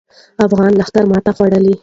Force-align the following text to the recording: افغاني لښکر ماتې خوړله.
افغاني 0.45 0.75
لښکر 0.79 1.03
ماتې 1.11 1.31
خوړله. 1.35 1.73